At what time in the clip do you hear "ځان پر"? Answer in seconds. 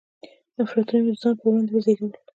1.21-1.45